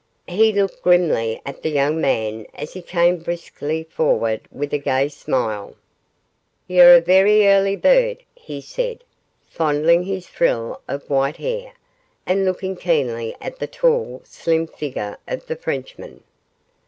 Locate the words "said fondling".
8.61-10.01